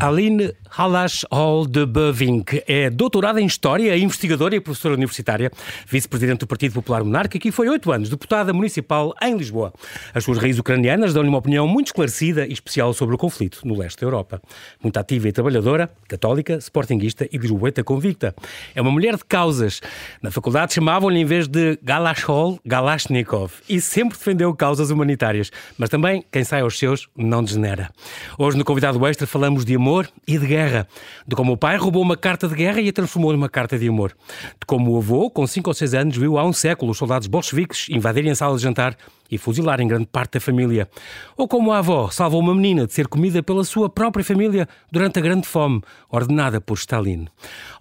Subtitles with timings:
[0.00, 5.52] Aline Halash Hall de Bevink é doutorada em História, investigadora e professora universitária,
[5.86, 9.74] vice-presidente do Partido Popular Monárquico e foi oito anos deputada municipal em Lisboa.
[10.14, 13.76] As suas raízes ucranianas dão-lhe uma opinião muito esclarecida e especial sobre o conflito no
[13.76, 14.40] leste da Europa.
[14.82, 18.34] Muito ativa e trabalhadora, católica, sportinguista e lisboeta convicta.
[18.74, 19.82] É uma mulher de causas.
[20.22, 25.50] Na faculdade chamavam-lhe, em vez de Galashol, Galashnikov e sempre defendeu causas humanitárias.
[25.76, 27.90] Mas também, quem sai aos seus, não degenera.
[28.38, 30.86] Hoje, no Convidado Extra, falamos de amor amor e de guerra.
[31.26, 33.88] De como o pai roubou uma carta de guerra e a transformou numa carta de
[33.88, 34.16] amor.
[34.58, 37.26] De como o avô, com 5 ou 6 anos, viu há um século os soldados
[37.26, 38.96] bolcheviques invadirem a sala de jantar
[39.28, 40.88] e fuzilarem grande parte da família.
[41.36, 45.18] Ou como a avó salvou uma menina de ser comida pela sua própria família durante
[45.18, 47.26] a grande fome, ordenada por Stalin.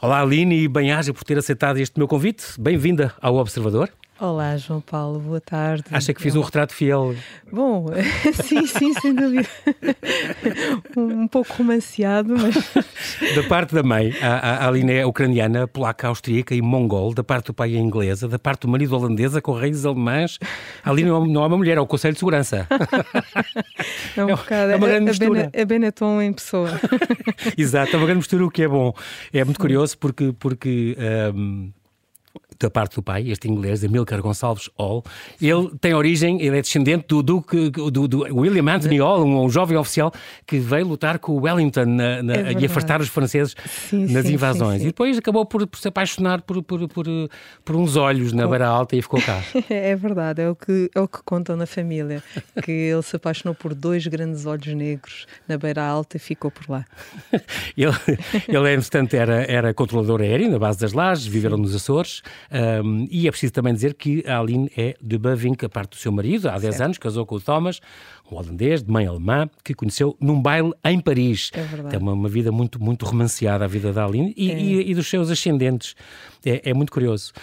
[0.02, 2.44] Olá, Aline, e bem-aja por ter aceitado este meu convite.
[2.60, 3.90] Bem-vinda ao Observador.
[4.22, 5.86] Olá, João Paulo, boa tarde.
[5.92, 7.16] Acha que fiz um retrato fiel?
[7.50, 7.86] Bom,
[8.44, 9.48] sim, sim, sem dúvida.
[10.98, 12.56] um pouco romanceado, mas.
[13.34, 17.14] Da parte da mãe, a, a Aline é ucraniana, polaca, austríaca e mongol.
[17.14, 18.28] Da parte do pai é inglesa.
[18.28, 20.38] Da parte do marido holandesa, com raízes alemãs.
[20.84, 22.68] A Aline não é uma mulher, é o Conselho de Segurança.
[24.18, 24.72] É um é, bocado.
[24.72, 25.52] É uma grande mistura.
[25.56, 26.70] A Benetton em pessoa.
[27.58, 28.94] Exato, é uma grande mistura, o que é bom.
[29.32, 30.34] É muito curioso porque.
[30.38, 30.98] porque
[31.34, 31.72] um,
[32.60, 35.04] da parte do pai, este inglês, Amilcar Gonçalves Hall.
[35.42, 39.50] Ele tem origem, ele é descendente do Duque, do, do William Anthony Hall, um, um,
[39.50, 40.12] jovem oficial
[40.46, 44.26] que veio lutar com o Wellington na, na, é e afastar os franceses sim, nas
[44.26, 44.82] sim, invasões.
[44.82, 47.06] Sim, e depois acabou por, por se apaixonar por, por, por,
[47.64, 49.42] por uns olhos na Beira Alta e ficou cá.
[49.70, 52.24] É verdade, é o, que, é o que contam na família,
[52.64, 56.70] que ele se apaixonou por dois grandes olhos negros na Beira Alta e ficou por
[56.70, 56.86] lá.
[57.78, 57.94] ele,
[58.48, 62.22] ele entretanto, era, era controlador aéreo na base das lajes, viveram nos Açores.
[62.84, 65.96] Um, e é preciso também dizer que a Aline é de Bavink, a parte do
[65.98, 66.82] seu marido, há 10 certo.
[66.82, 67.80] anos, casou com o Thomas,
[68.32, 71.52] um holandês de mãe alemã, que conheceu num baile em Paris.
[71.54, 71.90] É verdade.
[71.90, 74.60] Tem uma, uma vida muito, muito romanceada, a vida da Aline, e, é.
[74.60, 75.96] e, e dos seus ascendentes.
[76.46, 77.34] É, é muito curioso.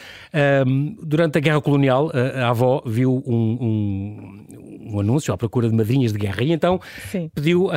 [0.66, 4.45] Um, durante a Guerra Colonial, a, a avó viu um, um,
[4.86, 6.80] um, anúncio à procura de madrinhas de guerra e então
[7.10, 7.30] Sim.
[7.34, 7.70] pediu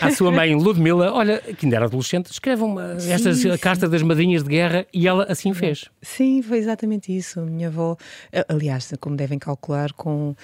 [0.00, 3.56] à sua mãe Ludmila, olha, que ainda era adolescente, escreva uma, sim, esta sim.
[3.58, 5.90] carta das madrinhas de guerra e ela assim fez.
[6.02, 7.40] Sim, foi exatamente isso.
[7.42, 7.96] Minha avó,
[8.48, 10.36] aliás, como devem calcular, com uh,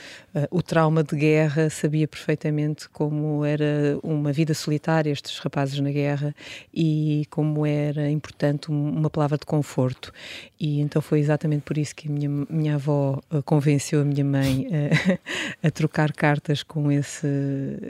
[0.50, 6.34] o trauma de guerra, sabia perfeitamente como era uma vida solitária, estes rapazes na guerra,
[6.72, 10.12] e como era importante uma palavra de conforto.
[10.59, 14.25] E então foi exatamente por isso que a minha, minha avó uh, convenceu a minha
[14.25, 15.19] mãe uh,
[15.62, 17.26] a trocar cartas com esse.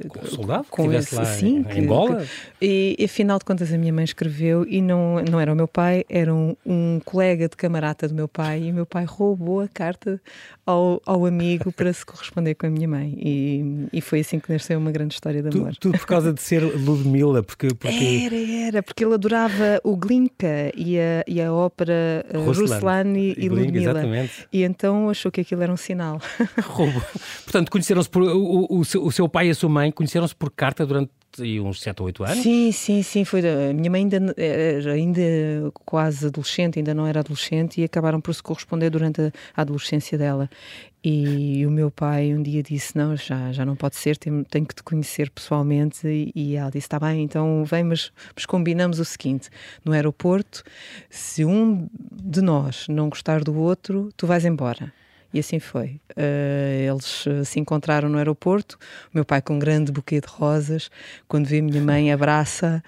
[0.09, 0.67] Com o soldado?
[0.69, 1.59] Com esse, lá sim.
[1.59, 2.27] Em, que, Angola?
[2.59, 5.69] Que, e afinal de contas a minha mãe escreveu e não, não era o meu
[5.69, 9.61] pai, era um, um colega de camarada do meu pai e o meu pai roubou
[9.61, 10.21] a carta
[10.67, 13.17] ao, ao amigo para se corresponder com a minha mãe.
[13.19, 15.77] E, e foi assim que nasceu uma grande história de amor.
[15.77, 18.23] Tudo, por causa de ser Ludmilla, porque, porque...
[18.25, 23.35] Era, era, porque ele adorava o Glinka e a, e a ópera uh, Ruslan e,
[23.37, 23.91] e Ludmilla.
[23.91, 24.49] Exatamente.
[24.53, 26.21] E então achou que aquilo era um sinal.
[26.63, 27.03] Roubo.
[27.45, 28.23] Portanto, conheceram-se por.
[28.23, 31.11] O, o, o, seu pai e a sua mãe conheceram-se por carta durante
[31.61, 32.43] uns 7 ou 8 anos?
[32.43, 33.25] Sim, sim, sim.
[33.25, 35.21] Foi, a minha mãe ainda era ainda
[35.85, 40.49] quase adolescente, ainda não era adolescente, e acabaram por se corresponder durante a, adolescência dela.
[41.03, 44.67] E o meu pai um dia disse: Não, já, já não pode ser, tenho, tenho
[44.67, 46.07] que te conhecer pessoalmente.
[46.07, 49.49] E, e ela disse: Está bem, então vem, mas, mas combinamos o seguinte:
[49.85, 50.63] no aeroporto,
[51.09, 54.93] se um de nós não gostar do outro, tu vais embora.
[55.33, 56.01] E assim foi.
[56.17, 58.77] Uh, eles uh, se encontraram no aeroporto,
[59.07, 60.91] o meu pai com um grande buquê de rosas,
[61.29, 62.83] quando vê a minha mãe abraça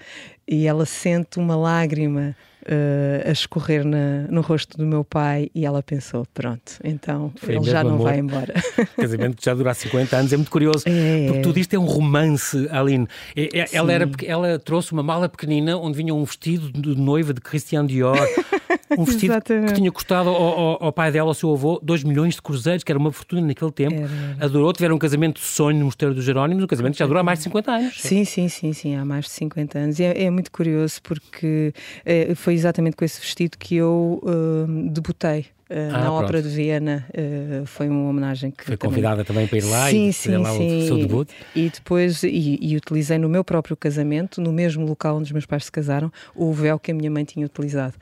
[0.47, 5.65] e ela sente uma lágrima uh, a escorrer na, no rosto do meu pai e
[5.65, 8.03] ela pensou, pronto, então Foi ele já não amor.
[8.03, 8.53] vai embora.
[8.97, 11.79] Casamento que já dura há 50 anos, é muito curioso, é, porque tudo isto é
[11.79, 13.07] um romance, Aline.
[13.35, 17.33] É, é, ela, era, ela trouxe uma mala pequenina onde vinha um vestido de noiva
[17.33, 18.17] de Christian Dior.
[19.03, 22.35] Um vestido que tinha custado ao, ao, ao, pai dela, ao seu avô, 2 milhões
[22.35, 23.95] de cruzeiros, que era uma fortuna naquele tempo.
[23.95, 24.45] Era.
[24.45, 27.21] Adorou, tiveram um casamento de sonho no Mosteiro dos Jerónimos, um casamento que já dura
[27.21, 28.01] há mais de 50 anos.
[28.01, 29.99] Sim, sim, sim, sim, há mais de 50 anos.
[29.99, 31.73] E é, é muito curioso porque
[32.05, 35.47] é, foi exatamente com esse vestido que eu uh, debutei.
[35.69, 36.23] Uh, ah, na pronto.
[36.23, 40.09] Ópera de Viena uh, foi uma homenagem que foi convidada também para ir lá sim,
[40.09, 40.83] e sim, lá sim.
[40.83, 45.15] o seu debut e depois e, e, utilizei no meu próprio casamento no mesmo local
[45.15, 47.95] onde os meus pais se casaram o véu que a minha mãe tinha utilizado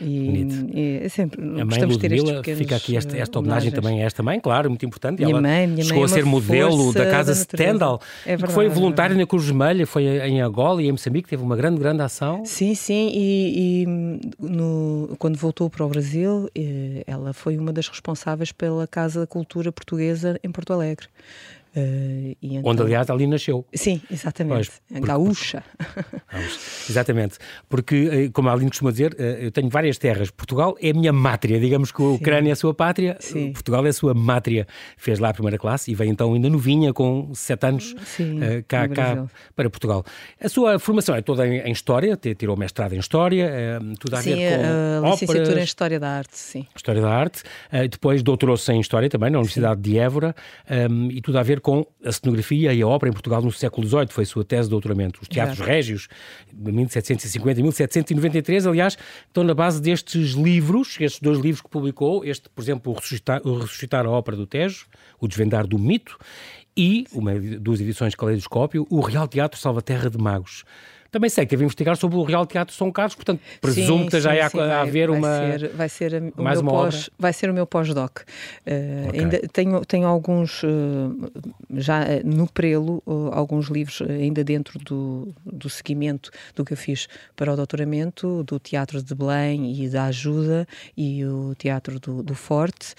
[0.00, 4.22] e, e é sempre a mãe Ludmila, fica aqui esta, esta homenagem também a esta
[4.22, 5.18] mãe, claro, muito importante.
[5.18, 8.48] Minha ela mãe, minha chegou mãe a ser modelo da Casa da Stendhal, é verdade,
[8.48, 11.78] que foi voluntária na Cruz Vermelha, foi em Angola e em Moçambique, teve uma grande,
[11.78, 12.44] grande ação.
[12.44, 13.86] Sim, sim, e, e
[14.38, 19.26] no, quando voltou para o Brasil, eh, ela foi uma das responsáveis pela Casa da
[19.26, 21.06] Cultura Portuguesa em Porto Alegre.
[21.76, 22.62] Uh, então...
[22.64, 23.64] Onde, aliás, ali nasceu.
[23.72, 24.72] Sim, exatamente.
[24.88, 25.62] Pois, Gaúcha.
[26.88, 27.38] exatamente.
[27.68, 30.30] Porque, eh, como a Aline costuma dizer, eh, eu tenho várias terras.
[30.30, 31.60] Portugal é a minha mátria.
[31.60, 33.52] Digamos que a Ucrânia é a sua pátria, Sim.
[33.52, 34.66] Portugal é a sua mátria.
[34.96, 38.88] Fez lá a primeira classe e veio então ainda novinha, com sete anos, Sim, cá,
[38.88, 40.04] cá para Portugal.
[40.42, 44.34] A sua formação é toda em, em História, tirou mestrado em História, tudo a sim,
[44.34, 46.66] ver com a, a licenciatura em História da Arte, sim.
[46.74, 47.42] História da Arte.
[47.90, 49.92] Depois doutorou-se em História também, na Universidade sim.
[49.92, 50.34] de Évora,
[51.10, 54.08] e tudo a ver com a cenografia e a ópera em Portugal no século XVIII,
[54.08, 55.20] foi a sua tese de doutoramento.
[55.22, 55.70] Os teatros Exato.
[55.70, 56.08] régios,
[56.52, 58.96] de 1750 e 1793, aliás,
[59.26, 63.40] estão na base destes livros, estes dois livros que publicou, este, por exemplo, o Ressuscitar,
[63.44, 64.86] o Ressuscitar a Ópera do Tejo,
[65.20, 66.18] O Desvendar do Mito,
[66.76, 70.64] e, uma, duas edições de Caleidoscópio, O Real Teatro Salvaterra de Magos.
[71.10, 74.10] Também sei que teve a investigar sobre o Real Teatro São Carlos, portanto, presumo sim,
[74.10, 75.58] que já sim, a, a haver uma.
[75.58, 78.18] Ser, vai ser o mais meu pós, vai ser o meu pós-doc.
[78.20, 79.20] Uh, okay.
[79.20, 81.32] Ainda tenho, tenho alguns, uh,
[81.74, 83.02] já uh, no prelo,
[83.32, 88.58] alguns livros ainda dentro do, do seguimento do que eu fiz para o doutoramento, do
[88.58, 90.66] Teatro de Belém e da Ajuda
[90.96, 92.94] e o Teatro do, do Forte.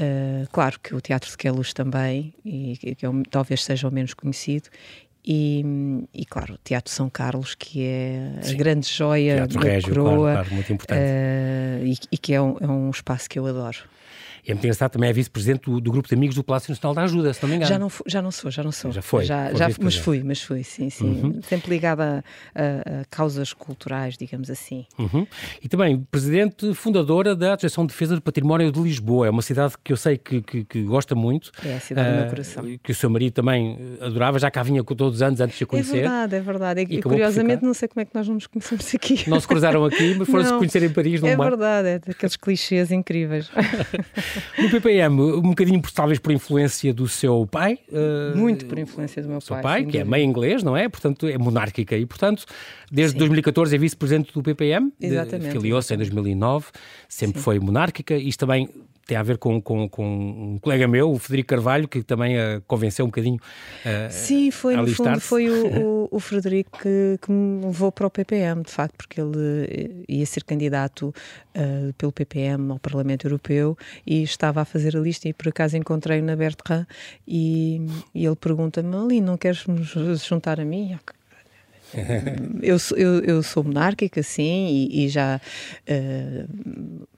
[0.00, 4.14] Uh, claro que o Teatro de Queluz também, e que é, talvez seja o menos
[4.14, 4.70] conhecido,
[5.24, 5.64] e,
[6.14, 8.54] e, claro, o Teatro São Carlos, que é Sim.
[8.54, 11.00] a grande joia Teatro da Régio, coroa, claro, claro, muito importante.
[11.00, 13.78] Uh, e, e, que é um, é um espaço que eu adoro.
[14.46, 16.94] E é muito engraçado, também é vice-presidente do, do, grupo de amigos do Palácio Nacional
[16.94, 17.68] da Ajuda, se não me engano.
[17.68, 18.92] Já não, já não sou, já não sou.
[18.92, 19.24] Já foi?
[19.24, 21.04] Já, já mas fui, mas fui, sim, sim.
[21.04, 21.40] Uhum.
[21.42, 24.86] Sempre ligada a, a, causas culturais, digamos assim.
[24.98, 25.26] Uhum.
[25.62, 29.26] E também presidente fundadora da Associação de Defesa do Património de Lisboa.
[29.26, 31.50] É uma cidade que eu sei que, que, que gosta muito.
[31.64, 32.78] É a cidade uh, do meu ah, coração.
[32.82, 35.66] Que o seu marido também adorava, já cá vinha todos os anos antes de a
[35.66, 35.98] conhecer.
[35.98, 36.80] É verdade, é verdade.
[36.82, 39.28] E, e curiosamente não sei como é que nós não nos conhecemos aqui.
[39.28, 41.20] Não se cruzaram aqui, mas foram-se conhecer em Paris.
[41.20, 41.50] Num é bar.
[41.50, 43.50] verdade, é daqueles clichês incríveis.
[44.58, 47.78] no PPM um bocadinho talvez por influência do seu pai.
[47.88, 49.62] Uh, Muito por influência do meu seu pai.
[49.62, 50.88] pai, que é meio inglês, não é?
[50.88, 52.44] Portanto, é monárquica e, portanto,
[52.90, 53.18] desde Sim.
[53.18, 54.92] 2014 é vice-presidente do PPM.
[55.00, 55.52] Exatamente.
[55.52, 56.66] Filiou-se em 2009,
[57.08, 57.44] sempre Sim.
[57.44, 58.16] foi monárquica.
[58.16, 58.68] Isto também
[59.10, 60.04] tem a ver com, com, com,
[60.54, 64.76] um colega meu, o Frederico Carvalho, que também a convenceu um bocadinho uh, Sim, foi,
[64.76, 68.70] no fundo, foi o, o, o Frederico que, que, me levou para o PPM, de
[68.70, 71.12] facto, porque ele eh, ia ser candidato
[71.56, 73.76] uh, pelo PPM ao Parlamento Europeu
[74.06, 76.86] e estava a fazer a lista e por acaso encontrei-o na Bertrand
[77.26, 77.84] e,
[78.14, 80.96] e ele pergunta-me, ali, não queres nos juntar a mim?
[82.62, 85.40] eu, eu, eu sou monárquica, sim, e, e já
[85.88, 87.08] uh,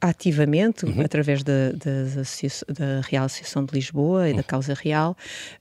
[0.00, 1.00] ativamente, uhum.
[1.02, 2.04] através da, da,
[2.74, 4.36] da, Real Associação de Lisboa e uhum.
[4.38, 5.16] da Causa Real,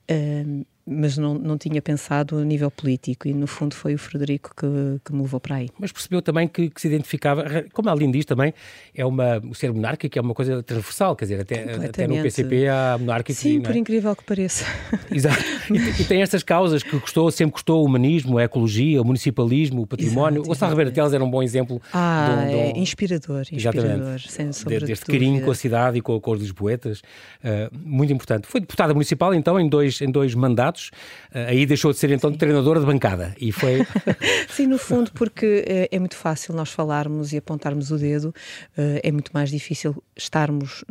[0.10, 4.52] uh, mas não, não tinha pensado a nível político e no fundo foi o Frederico
[4.56, 5.70] que, que me levou para aí.
[5.78, 8.54] Mas percebeu também que, que se identificava, como a Aline diz também,
[8.96, 12.70] é uma, o ser monárquico é uma coisa transversal, quer dizer, até, até no PCP
[12.70, 13.42] há monárquicos.
[13.42, 13.78] Sim, por é?
[13.78, 14.64] incrível que pareça.
[15.12, 15.44] Exato.
[15.72, 19.82] E, e, tem estas causas que gostou, sempre gostou o humanismo, a ecologia, o municipalismo,
[19.82, 20.40] o património.
[20.40, 21.82] Exato, o Gonçalo Ribeiro Teles era um bom exemplo.
[21.94, 22.60] Ah, de um, de um...
[22.60, 26.40] é inspirador, inspirador, sem sombra Deste de carinho com a cidade e com, com os
[26.40, 28.48] lisboetas, uh, muito importante.
[28.48, 30.92] Foi deputada municipal então em dois, em dois mandatos,
[31.34, 32.38] eh, aí deixou de ser então Sim.
[32.38, 33.86] treinadora de bancada e foi.
[34.50, 38.34] Sim, no fundo, porque é, é muito fácil nós falarmos e apontarmos o dedo,
[38.78, 40.84] eh, é muito mais difícil estarmos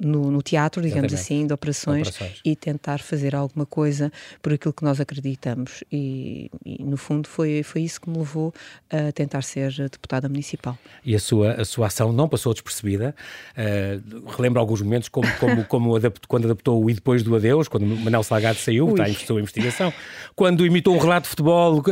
[0.00, 1.32] no, no teatro, digamos Exatamente.
[1.32, 5.84] assim, de operações, operações, e tentar fazer alguma coisa por aquilo que nós acreditamos.
[5.92, 8.52] E, e, no fundo foi, foi isso que me levou
[8.90, 10.76] a tentar ser deputada municipal.
[11.04, 13.14] E a sua, a sua ação não passou despercebida.
[13.56, 17.68] Uh, relembro alguns momentos como, como, como adaptou, quando adaptou o E Depois do Adeus,
[17.68, 18.92] quando Manel Salgado saiu, Ui.
[18.92, 19.92] está em sua investigação,
[20.34, 21.82] quando imitou um relato de futebol uh,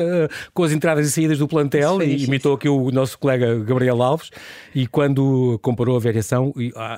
[0.52, 4.30] com as entradas e saídas do plantel, e imitou aqui o nosso colega Gabriel Alves,
[4.74, 6.52] e quando comparou a variação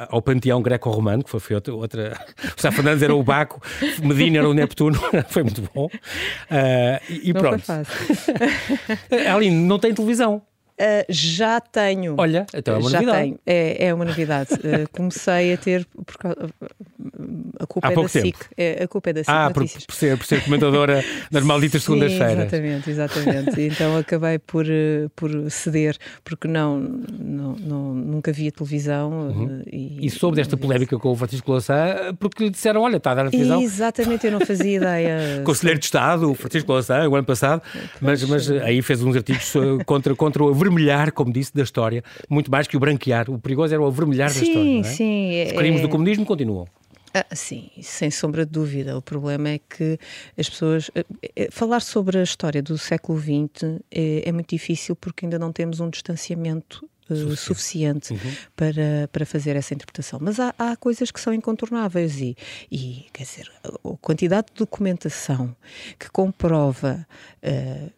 [0.09, 2.27] ao panteão greco-romano romano, que foi, foi outra, outra.
[2.57, 3.61] O Sá Fernandes era o Baco,
[4.03, 5.87] Medina era o Neptuno, foi muito bom.
[5.87, 7.65] Uh, e, e pronto.
[9.33, 10.43] Aline, não tem televisão.
[10.83, 12.17] Uh, já tenho.
[12.19, 13.23] Olha, então é uma já novidade.
[13.23, 13.39] Tenho.
[13.47, 14.55] É, é uma novidade.
[14.55, 15.87] Uh, comecei a ter.
[15.87, 16.17] Por,
[17.61, 18.37] a culpa Há é da SIC.
[18.57, 19.31] É, a culpa é da SIC.
[19.31, 22.53] Ah, por, por, ser, por ser comentadora das malditas segundas-feiras.
[22.53, 23.61] Exatamente, exatamente.
[23.61, 29.11] então acabei por, eh, por ceder, porque não, não, não nunca via televisão.
[29.29, 29.63] Uhum.
[29.71, 33.15] E, e soube desta polémica com o Francisco Louçã, porque lhe disseram: olha, está a
[33.15, 33.63] dar na televisão.
[33.63, 35.43] Exatamente, eu não fazia ideia.
[35.47, 37.63] Conselheiro de Estado, o Francisco Louçã, o ano passado,
[38.01, 39.53] mas, mas aí fez uns artigos
[39.87, 43.31] contra, contra o avermelhar, como disse, da história, muito mais que o branquear.
[43.31, 44.85] O perigoso era o avermelhar sim, da história.
[44.85, 45.45] Sim, é?
[45.45, 45.53] sim.
[45.53, 45.83] Os crimes é...
[45.83, 46.67] do comunismo continuam.
[47.15, 48.97] Ah, sim, sem sombra de dúvida.
[48.97, 49.99] O problema é que
[50.37, 50.91] as pessoas.
[50.95, 51.05] Eh,
[51.37, 55.53] eh, falar sobre a história do século XX é, é muito difícil porque ainda não
[55.53, 58.35] temos um distanciamento suficiente, suficiente uhum.
[58.57, 60.19] para, para fazer essa interpretação.
[60.23, 62.35] Mas há, há coisas que são incontornáveis e,
[62.71, 65.55] e, quer dizer, a quantidade de documentação
[65.99, 67.07] que comprova.
[67.43, 67.91] Uh,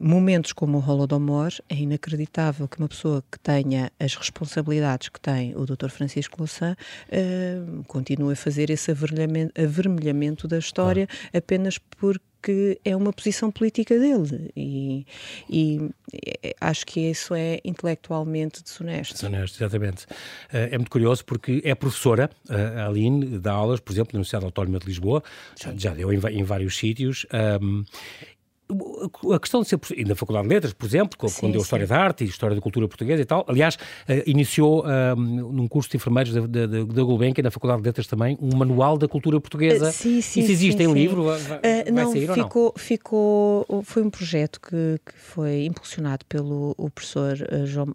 [0.00, 5.54] momentos como o Holodomor, é inacreditável que uma pessoa que tenha as responsabilidades que tem
[5.56, 5.88] o Dr.
[5.90, 6.74] Francisco Louçã
[7.08, 11.30] uh, continue a fazer esse avermelhamento, avermelhamento da história claro.
[11.34, 15.06] apenas porque é uma posição política dele e,
[15.48, 15.90] e,
[16.60, 19.14] acho que isso é intelectualmente desonesto.
[19.14, 20.06] Desonesto, exatamente.
[20.52, 24.44] Eh, é muito curioso porque é professora, a Aline, dá aulas, por exemplo, na Universidade
[24.44, 25.22] Autónoma de Lisboa,
[25.56, 27.24] já, já deu em, em vários sítios,
[27.62, 27.84] um,
[29.32, 31.86] a questão de ser, e na Faculdade de Letras, por exemplo, sim, quando deu História
[31.86, 35.90] da Arte e História da Cultura Portuguesa e tal, aliás, uh, iniciou uh, num curso
[35.90, 39.40] de enfermeiros da, da, da Gulbenkian, na Faculdade de Letras também, um manual da cultura
[39.40, 39.88] portuguesa.
[39.88, 41.24] Uh, sim, sim, Isso existe sim, em livro?
[41.24, 42.82] Vai, vai não, sair ficou, ou não?
[42.82, 47.88] Ficou, foi um projeto que, que foi impulsionado pelo professor João,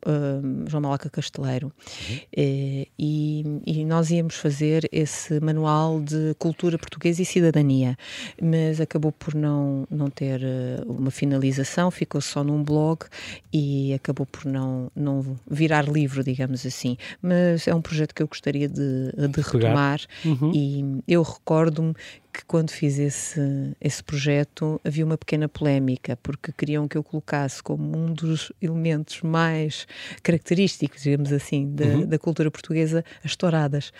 [0.68, 1.72] João Malaca Casteleiro
[2.10, 2.18] uhum.
[2.36, 7.98] e, e nós íamos fazer esse manual de cultura portuguesa e cidadania,
[8.42, 10.42] mas acabou por não, não ter
[10.86, 13.06] uma finalização, ficou só num blog
[13.52, 16.98] e acabou por não, não virar livro, digamos assim.
[17.22, 20.52] Mas é um projeto que eu gostaria de, de retomar uhum.
[20.54, 21.94] e eu recordo-me
[22.38, 27.64] que quando fiz esse, esse projeto havia uma pequena polémica, porque queriam que eu colocasse
[27.64, 29.88] como um dos elementos mais
[30.22, 32.06] característicos, digamos assim, da, uhum.
[32.06, 33.92] da cultura portuguesa, as touradas.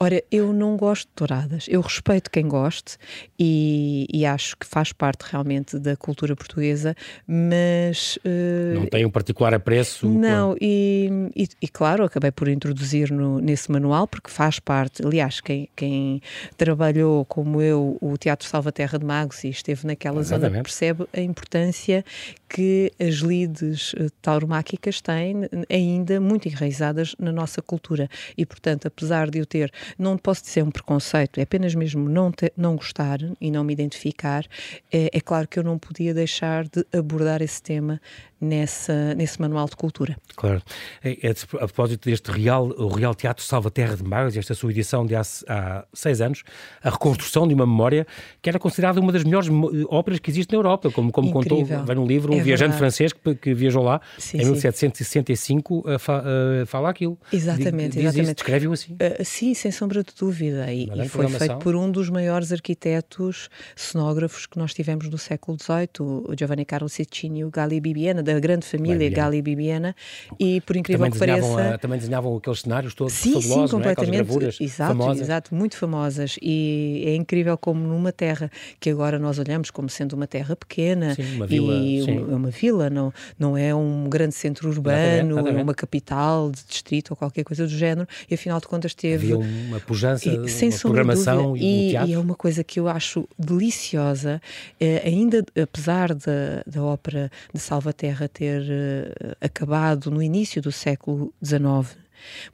[0.00, 2.96] Ora, eu não gosto de touradas, eu respeito quem goste
[3.38, 6.96] e, e acho que faz parte realmente da cultura portuguesa,
[7.28, 8.16] mas.
[8.24, 10.08] Uh, não tem um particular apreço?
[10.08, 15.40] Não, e, e, e, claro, acabei por introduzir no, nesse manual, porque faz parte, aliás,
[15.40, 16.20] quem, quem
[16.56, 20.52] trabalhou como eu o Teatro Salvaterra de Magos e esteve naquela Exatamente.
[20.52, 22.04] zona, percebe a importância
[22.48, 28.08] que as lides eh, tauromáquicas têm ainda muito enraizadas na nossa cultura.
[28.36, 32.32] E, portanto, apesar de eu ter, não posso dizer um preconceito, é apenas mesmo não,
[32.56, 34.44] não gostar e não me identificar,
[34.92, 38.00] é, é claro que eu não podia deixar de abordar esse tema
[38.44, 40.16] nessa, nesse manual de cultura.
[40.36, 40.62] Claro.
[41.02, 45.06] É, é, a propósito deste Real, o Real Teatro Salvaterra de Magos, esta sua edição
[45.06, 46.42] de há, há, seis anos,
[46.82, 48.06] a reconstrução de uma memória
[48.40, 49.48] que era considerada uma das melhores
[49.88, 52.78] óperas que existe na Europa, como, como contou, vai no livro, um é viajante verdade.
[52.78, 56.22] francês que, que, viajou lá sim, em 1765 a, fa,
[56.62, 57.18] a, fala aquilo.
[57.32, 58.34] Exatamente, diz, exatamente.
[58.34, 58.94] Descreve-o assim.
[58.94, 60.72] Uh, sim, sem sombra de dúvida.
[60.72, 65.58] E, e foi feito por um dos maiores arquitetos cenógrafos que nós tivemos no século
[65.60, 69.94] XVIII, o Giovanni Carlo Cecchini, o Gali Bibiena, da grande família Gali Bibiena,
[70.38, 71.74] e por incrível também que pareça...
[71.74, 74.30] A, também desenhavam aqueles cenários todos sim, fabulosos, sim, completamente.
[74.30, 74.50] Não é?
[74.60, 75.20] exato, famosas.
[75.22, 76.36] exato, muito famosas.
[76.40, 81.14] E é incrível como numa terra que agora nós olhamos como sendo uma terra pequena
[81.14, 82.18] sim, uma vila, e sim.
[82.18, 85.62] uma vila, não, não é um grande centro urbano, exatamente, exatamente.
[85.62, 89.32] uma capital de distrito ou qualquer coisa do género, e afinal de contas teve...
[89.32, 92.78] Havia uma pujança, e, sem uma programação e, e, um e, é uma coisa que
[92.78, 94.42] eu acho deliciosa,
[94.78, 101.32] eh, ainda apesar da, da ópera de Salvaterra ter eh, acabado no início do século
[101.42, 101.96] XIX,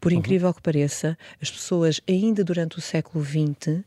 [0.00, 0.18] por uhum.
[0.18, 0.54] incrível uhum.
[0.54, 3.82] que pareça, as pessoas ainda durante o século XX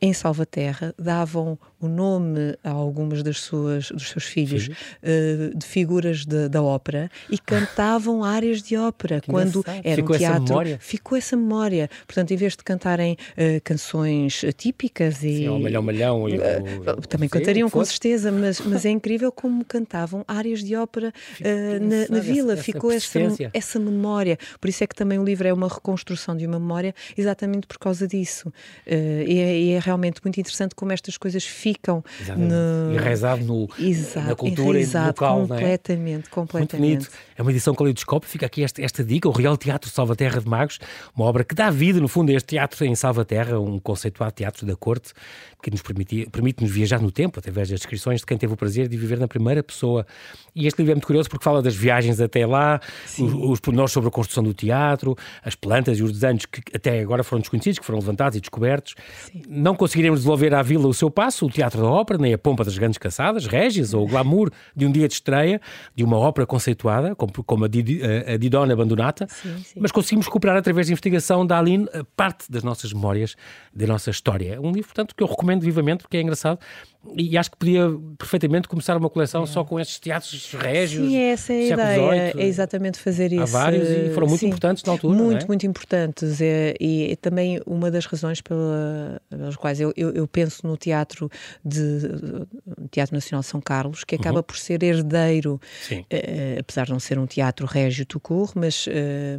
[0.00, 6.24] em Salvaterra davam o nome a algumas das suas dos seus filhos uh, de figuras
[6.24, 10.42] de, da ópera e cantavam áreas de ópera que quando era ficou um teatro.
[10.42, 10.78] essa memória.
[10.80, 11.90] ficou essa memória.
[12.06, 17.00] Portanto em vez de cantarem uh, canções típicas e Sim, o malhão malhão e uh,
[17.08, 21.12] também cantariam com certeza mas mas é incrível como cantavam áreas de ópera
[21.80, 22.54] na, na, vila.
[22.54, 23.18] essa, ficou essa,
[23.52, 24.38] essa memória.
[24.60, 27.78] Por isso é que também o livro é uma reconstrução de uma memória exatamente por
[27.78, 28.52] causa disso.
[28.86, 32.04] E é, e é realmente muito interessante como estas coisas ficam
[32.36, 32.94] no...
[32.94, 35.40] enraizado no, Exato, na cultura e no local.
[35.40, 36.30] Completamente, é?
[36.30, 36.80] completamente.
[36.80, 37.10] Muito bonito.
[37.36, 40.78] É uma edição caleidoscópio, fica aqui esta, esta dica, o Real Teatro Salvaterra de Magos,
[41.14, 44.66] uma obra que dá vida, no fundo, a este teatro em Salvaterra, um conceituado teatro
[44.66, 45.12] da corte,
[45.62, 48.96] que nos permite-nos viajar no tempo, através das descrições de quem teve o prazer de
[48.96, 50.06] viver na primeira pessoa.
[50.54, 52.80] E este livro é muito curioso porque fala das viagens até lá,
[53.18, 57.00] os, os pormenores sobre a construção do teatro, as plantas e os desenhos que até
[57.00, 58.94] agora foram desconhecidos, que foram levantados e descobertos.
[59.32, 59.42] Sim.
[59.48, 62.64] Não conseguiremos devolver à vila o seu passo, o teatro da ópera, nem a pompa
[62.64, 65.60] das grandes caçadas, régias ou o glamour de um dia de estreia,
[65.94, 69.80] de uma ópera conceituada, como, a, Didi, a Didona Abandonata, sim, sim.
[69.80, 73.36] mas conseguimos recuperar através da investigação da Aline parte das nossas memórias,
[73.74, 74.54] da nossa história.
[74.54, 76.58] É um livro, portanto, que eu recomendo vivamente porque é engraçado
[77.16, 79.46] e acho que podia perfeitamente começar uma coleção é.
[79.46, 81.08] só com estes teatros régios.
[81.08, 82.02] Sim, essa é a ideia.
[82.02, 83.42] 8, é exatamente fazer isso.
[83.42, 85.16] Há vários e foram muito sim, importantes na altura.
[85.16, 85.46] Muito, é?
[85.46, 86.40] muito importantes.
[86.40, 90.76] É, e, e, também uma das razões pela, pelas quais eu, eu, eu, penso no
[90.76, 91.30] teatro
[91.64, 92.00] de
[92.90, 94.42] Teatro Nacional São Carlos, que acaba uhum.
[94.42, 95.60] por ser herdeiro,
[95.90, 98.90] uh, apesar de não ser um teatro régio tucur, mas, uh,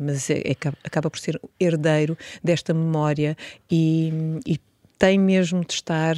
[0.01, 3.35] mas é, é, acaba por ser herdeiro desta memória
[3.69, 4.11] e,
[4.45, 4.59] e
[4.99, 6.15] tem mesmo de estar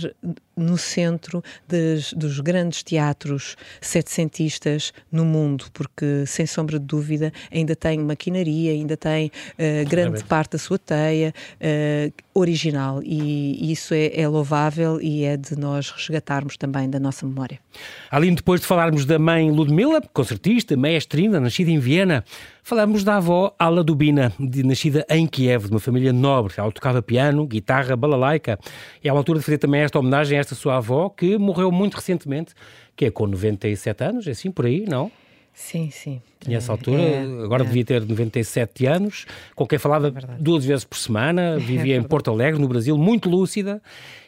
[0.61, 7.75] no centro des, dos grandes teatros setecentistas no mundo, porque, sem sombra de dúvida, ainda
[7.75, 13.93] tem maquinaria, ainda tem uh, grande parte da sua teia uh, original, e, e isso
[13.93, 17.59] é, é, louvável e é de nós resgatarmos também da nossa memória.
[18.09, 22.23] Aline, depois de falarmos da mãe Ludmila, concertista, maestrina, nascida em Viena,
[22.63, 26.53] falamos da avó Ala Dubina, de, nascida em Kiev, de uma família nobre.
[26.57, 28.59] Ela tocava piano, guitarra, balalaica,
[29.03, 31.71] e é a altura de fazer também esta homenagem a esta sua avó, que morreu
[31.71, 32.53] muito recentemente,
[32.95, 35.11] que é com 97 anos, é assim por aí, não?
[35.53, 36.21] Sim, sim.
[36.39, 37.65] Tinha essa altura, é, agora é.
[37.65, 42.03] devia ter 97 anos, com quem falava é duas vezes por semana, vivia é em
[42.03, 43.81] Porto Alegre, no Brasil, muito lúcida,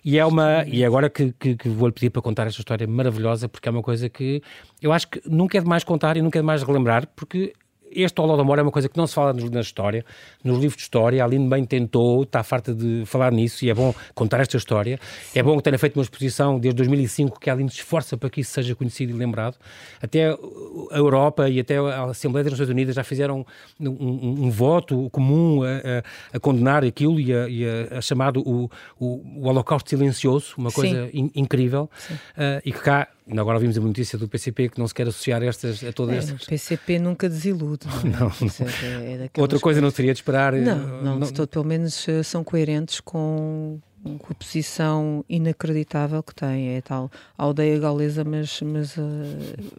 [0.04, 3.48] e é uma e agora que, que, que vou-lhe pedir para contar esta história maravilhosa,
[3.48, 4.42] porque é uma coisa que
[4.82, 7.54] eu acho que nunca é demais contar e nunca é demais relembrar, porque
[7.96, 10.06] este Holodomor é uma coisa que não se fala na história,
[10.44, 11.22] nos livros de história.
[11.24, 15.00] A Aline bem tentou, está farta de falar nisso e é bom contar esta história.
[15.34, 18.30] É bom que tenha feito uma exposição desde 2005 que a Aline se esforça para
[18.30, 19.56] que isso seja conhecido e lembrado.
[20.02, 23.46] Até a Europa e até a Assembleia das Nações Unidas já fizeram
[23.80, 28.42] um, um, um voto comum a, a, a, condenar aquilo e a, e a chamado
[28.42, 28.70] o,
[29.00, 31.90] o, o, Holocausto Silencioso, uma coisa in, incrível.
[32.38, 33.08] Uh, e que cá
[33.38, 36.16] Agora vimos a notícia do PCP que não se quer associar a, estas, a todas
[36.16, 36.44] é, estas.
[36.44, 37.88] O PCP nunca desilude.
[38.04, 38.32] Não, é?
[38.60, 39.08] não.
[39.08, 39.82] É, é Outra coisa coisas...
[39.82, 40.54] não seria de esperar.
[40.54, 41.32] Não, eh, não, não...
[41.32, 46.76] Todo, pelo menos eh, são coerentes com, com a posição inacreditável que tem.
[46.76, 49.02] É tal aldeia gaulesa, mas, mas uh,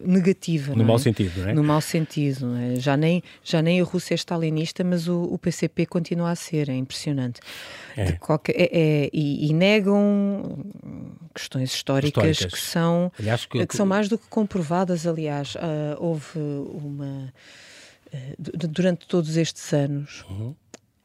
[0.00, 0.74] negativa.
[0.74, 1.54] No mau sentido, não é?
[1.54, 2.54] No mau sentido.
[2.56, 2.76] É?
[2.76, 6.68] Já, nem, já nem a Rússia é stalinista, mas o, o PCP continua a ser.
[6.68, 7.40] É impressionante.
[7.96, 8.12] É.
[8.12, 10.64] Qualquer, é, é, e, e, negam
[11.34, 12.60] questões históricas, históricas.
[12.60, 15.06] que são aliás, que, que, são mais do que comprovadas.
[15.06, 17.32] Aliás, uh, houve uma
[18.38, 20.24] durante todos estes anos.
[20.28, 20.54] Uhum.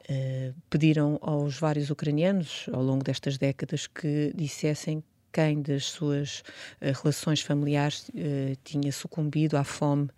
[0.08, 6.40] Uh, pediram aos vários ucranianos ao longo destas décadas que dissessem quem das suas
[6.80, 10.08] uh, relações familiares uh, tinha sucumbido à fome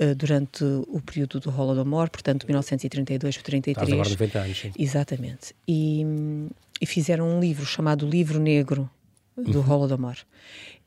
[0.00, 3.92] uh, durante o período do Holodomor, portanto, 1932 para 33.
[3.92, 4.72] agora 90 anos, sim.
[4.78, 5.54] Exatamente.
[5.66, 6.04] E,
[6.80, 8.90] e, fizeram um livro chamado Livro Negro
[9.36, 9.72] do uhum.
[9.72, 10.16] Holodomor.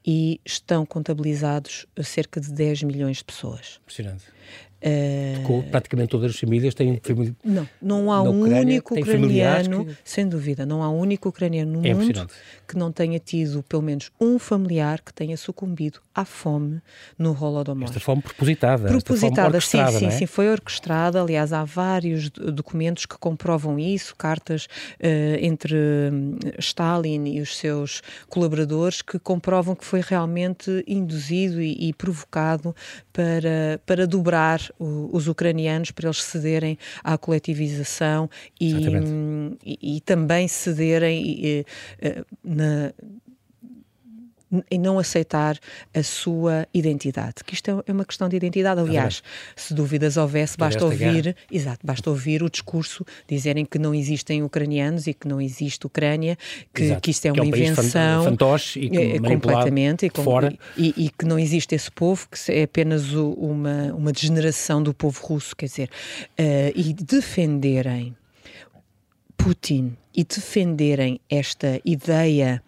[0.05, 3.79] E estão contabilizados cerca de 10 milhões de pessoas.
[3.83, 4.23] Impressionante.
[4.81, 7.35] Uh, praticamente todas as famílias têm família.
[7.43, 9.95] Não, não há um Ucrânia, único ucraniano, que...
[10.03, 12.27] sem dúvida, não há um único ucraniano no é mundo
[12.67, 16.81] que não tenha tido pelo menos um familiar que tenha sucumbido à fome
[17.17, 17.83] no Holodomor.
[17.83, 18.87] Esta fome propositada.
[18.87, 20.11] Propositada, sim, sim, é?
[20.11, 21.21] sim, foi orquestrada.
[21.21, 28.01] Aliás, há vários documentos que comprovam isso, cartas uh, entre hum, Stalin e os seus
[28.29, 32.75] colaboradores que comprovam que foi realmente induzido e, e provocado
[33.13, 38.29] para, para dobrar o, os ucranianos para eles cederem à coletivização
[38.59, 38.73] e,
[39.65, 41.65] e, e, também cederem e,
[42.01, 42.93] uh, na,
[44.69, 45.57] em não aceitar
[45.93, 48.79] a sua identidade, que isto é, é uma questão de identidade.
[48.79, 49.23] Aliás,
[49.55, 55.07] se dúvidas houvesse, basta ouvir, exato, basta ouvir o discurso dizerem que não existem ucranianos
[55.07, 56.37] e que não existe Ucrânia,
[56.73, 60.23] que, que isto é uma é um invenção fantoche e que é, completamente e, com,
[60.23, 60.53] fora.
[60.77, 64.93] E, e, que não existe esse povo, que é apenas o, uma, uma degeneração do
[64.93, 65.89] povo russo, quer dizer,
[66.39, 68.15] uh, e defenderem
[69.43, 72.61] Putin e defenderem esta ideia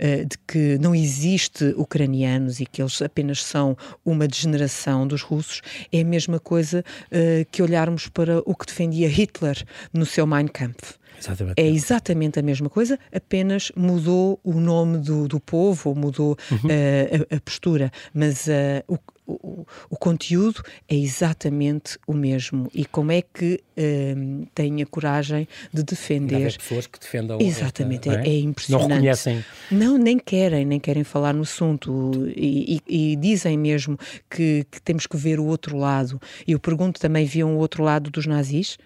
[0.00, 5.60] uh, de que não existe ucranianos e que eles apenas são uma degeneração dos russos,
[5.92, 10.46] é a mesma coisa uh, que olharmos para o que defendia Hitler no seu Mein
[10.46, 10.94] Kampf.
[11.18, 11.60] Exatamente.
[11.60, 16.58] É exatamente a mesma coisa, apenas mudou o nome do, do povo, ou mudou uhum.
[16.58, 18.46] uh, a, a, postura, mas
[18.88, 22.68] o, o, o, conteúdo é exatamente o mesmo.
[22.74, 26.46] E como é que uh, têm a coragem de defender.
[26.46, 27.38] Há pessoas que defendam.
[27.40, 28.28] Exatamente, esta, é?
[28.28, 28.38] é?
[28.40, 28.88] impressionante.
[28.88, 29.44] Não reconhecem.
[29.70, 32.12] Não, nem querem, nem querem falar no assunto.
[32.36, 36.20] E, e, e dizem mesmo que, que, temos que ver o outro lado.
[36.46, 38.76] E eu pergunto também: viam o outro lado dos nazis?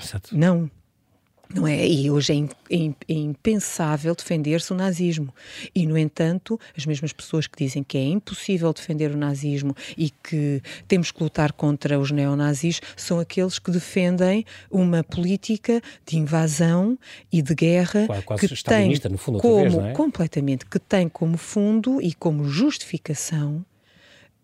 [0.00, 0.36] Exato.
[0.36, 0.70] Não,
[1.54, 1.86] não é?
[1.86, 5.32] E hoje é, é, é impensável defender-se o nazismo.
[5.74, 10.10] E, no entanto, as mesmas pessoas que dizem que é impossível defender o nazismo e
[10.10, 16.98] que temos que lutar contra os neonazis são aqueles que defendem uma política de invasão
[17.32, 19.92] e de guerra quase que tem no fundo, como, vez, é?
[19.92, 23.64] completamente, que tem como fundo e como justificação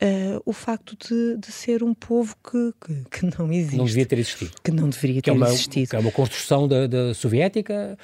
[0.02, 3.76] uh, o facto de, de, ser um povo que, que, que, não existe.
[3.76, 4.52] Não devia ter existido.
[4.62, 5.90] Que não deveria que ter é uma, existido.
[5.90, 7.96] Que é uma construção da, da soviética,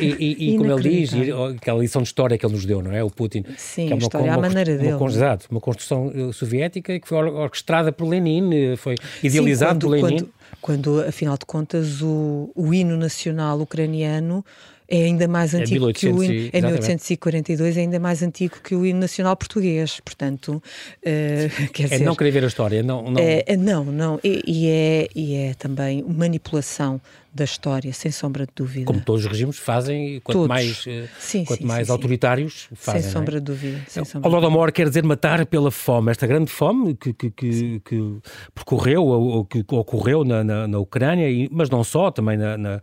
[0.00, 1.12] e, e, e como ele diz,
[1.56, 3.02] aquela lição de história que ele nos deu, não é?
[3.02, 3.44] O Putin.
[3.56, 4.94] Sim, que é uma, história uma, à maneira uma, dele.
[4.94, 9.88] Uma, exato, uma construção eh, soviética que foi orquestrada por Lenin, eh, foi quando, por
[9.88, 10.18] Lenin.
[10.18, 14.44] Quando, quando, afinal de contas, o, o hino nacional ucraniano
[14.88, 18.22] é ainda mais é antigo é 1800, que o hino, é 1842, é ainda mais
[18.22, 20.62] antigo que o hino nacional português, portanto,
[21.02, 22.04] uh, quer é dizer...
[22.04, 23.10] não querer ver a história, não...
[23.10, 27.00] Não, é, não, não e, e, é, e é também manipulação
[27.36, 28.86] da história, sem sombra de dúvida.
[28.86, 30.48] Como todos os regimes fazem, quanto todos.
[30.48, 33.02] mais, eh, sim, quanto sim, mais sim, autoritários fazem.
[33.02, 33.40] Sem sombra é?
[33.40, 33.80] de dúvida.
[33.86, 38.16] Sem sombra Holodomor quer dizer matar pela fome, esta grande fome que, que, que, que
[38.54, 42.80] percorreu ou que ocorreu na, na, na Ucrânia, e, mas não só, também na, na,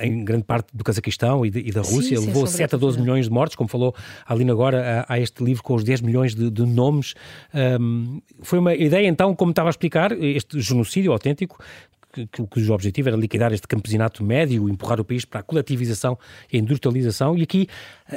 [0.00, 3.24] em grande parte do Cazaquistão e, de, e da Rússia, levou 7 a 12 milhões
[3.26, 3.94] de mortes, como falou
[4.26, 7.14] a Aline agora, há, este livro com os 10 milhões de, de nomes.
[7.80, 11.58] Um, foi uma ideia, então, como estava a explicar, este genocídio autêntico,
[12.12, 16.18] que, cujo objetivo era liquidar este campesinato médio, empurrar o país para a coletivização
[16.52, 17.36] e a industrialização.
[17.36, 17.68] E aqui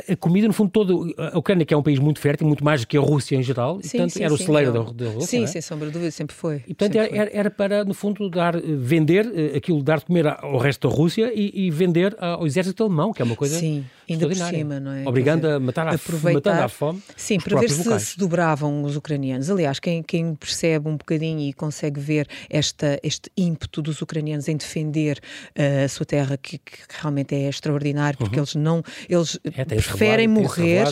[0.09, 1.13] a comida, no fundo, todo.
[1.17, 3.43] A Ucrânia, que é um país muito fértil, muito mais do que a Rússia em
[3.43, 5.27] geral, sim, e, portanto, sim, era o celeiro da, da Rússia.
[5.27, 5.47] Sim, é?
[5.47, 6.57] sem sombra de dúvida, sempre foi.
[6.67, 10.57] E, portanto, era, era, para, no fundo, dar, vender eh, aquilo, dar de comer ao
[10.57, 13.57] resto da Rússia e, e vender ao exército alemão, que é uma coisa.
[13.57, 15.07] Sim, ainda por cima, não é?
[15.07, 15.91] Obrigando dizer, a matar a,
[16.33, 17.01] matando à fome.
[17.15, 19.49] Sim, para ver se, se, dobravam os ucranianos.
[19.49, 24.57] Aliás, quem, quem percebe um bocadinho e consegue ver esta, este ímpeto dos ucranianos em
[24.57, 25.19] defender
[25.57, 28.41] uh, a sua terra, que, que, realmente é extraordinário, porque uhum.
[28.43, 28.83] eles não.
[29.07, 30.85] Eles é, preferem morrer morrer.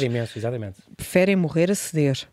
[0.56, 0.82] Imenso.
[0.96, 2.28] Preferem morrer a ceder.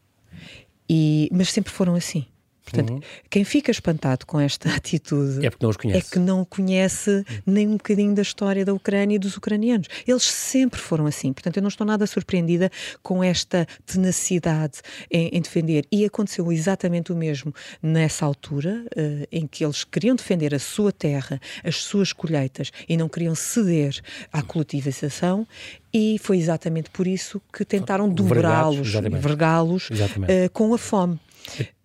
[0.89, 2.27] E, mas sempre foram assim.
[2.71, 3.01] Portanto, uhum.
[3.29, 5.99] quem fica espantado com esta atitude é porque não os conhece.
[5.99, 9.89] É que não conhece nem um bocadinho da história da Ucrânia e dos ucranianos.
[10.07, 11.33] Eles sempre foram assim.
[11.33, 12.71] Portanto, eu não estou nada surpreendida
[13.03, 14.81] com esta tenacidade
[15.11, 15.85] em, em defender.
[15.91, 17.53] E aconteceu exatamente o mesmo
[17.83, 22.97] nessa altura, uh, em que eles queriam defender a sua terra, as suas colheitas e
[22.97, 24.01] não queriam ceder
[24.33, 25.47] à coletivização.
[25.93, 31.19] E foi exatamente por isso que tentaram dobrá-los, vergá-los uh, com a fome.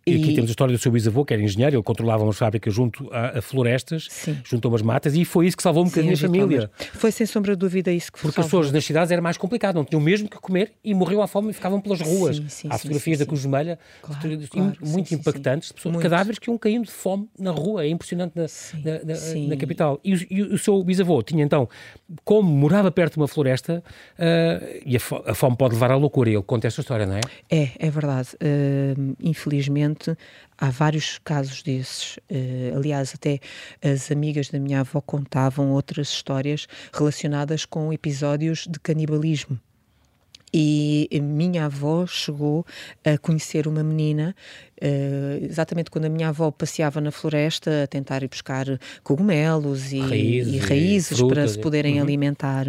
[0.07, 2.71] E aqui temos a história do seu bisavô, que era engenheiro, ele controlava umas fábricas
[2.71, 4.37] junto a, a florestas, Sim.
[4.43, 6.71] junto a umas matas, e foi isso que salvou um bocadinho a família.
[6.93, 9.77] Foi sem sombra de dúvida isso que Porque as pessoas nas cidades era mais complicado,
[9.77, 12.35] não tinham mesmo que comer e morriam à fome e ficavam pelas ruas.
[12.35, 16.03] Sim, sim, Há fotografias da Cruz Vermelha claro, claro, muito impactantes, pessoas, muito.
[16.03, 18.45] cadáveres que iam caindo de fome na rua, é impressionante na,
[18.83, 19.99] na, na, na capital.
[20.03, 21.67] E, e, o seu bisavô tinha então,
[22.23, 23.83] como morava perto de uma floresta,
[24.19, 27.21] uh, e a, a, fome pode levar à loucura, ele conta esta história, não é?
[27.49, 28.29] É, é verdade.
[28.35, 29.94] Uh, infelizmente
[30.57, 32.17] há vários casos desses.
[32.29, 33.39] Uh, aliás, até
[33.81, 39.59] as amigas da minha avó contavam outras histórias relacionadas com episódios de canibalismo.
[40.57, 42.65] E minha avó chegou
[43.03, 44.33] a conhecer uma menina
[44.81, 48.65] Uh, exatamente quando a minha avó passeava na floresta a tentar ir buscar
[49.03, 52.01] cogumelos e raízes, e raízes e para se poderem uhum.
[52.01, 52.67] alimentar,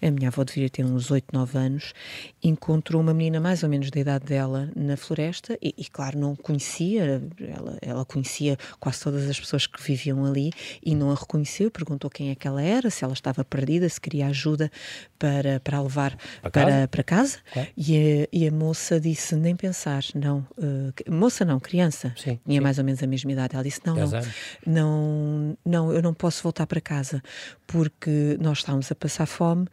[0.00, 1.92] a minha avó devia ter uns 8, 9 anos,
[2.40, 6.36] encontrou uma menina mais ou menos da idade dela na floresta e, e claro, não
[6.36, 11.72] conhecia, ela, ela conhecia quase todas as pessoas que viviam ali e não a reconheceu,
[11.72, 14.70] perguntou quem é que ela era, se ela estava perdida, se queria ajuda
[15.18, 16.88] para, para a levar a para, casa?
[16.88, 17.38] para casa.
[17.76, 22.58] E, a, e a moça disse, nem pensar, não, uh, moça não, criança, sim, tinha
[22.58, 22.60] sim.
[22.60, 23.54] mais ou menos a mesma idade.
[23.54, 24.10] Ela disse: não, não,
[24.66, 27.22] não, não, eu não posso voltar para casa
[27.66, 29.66] porque nós estávamos a passar fome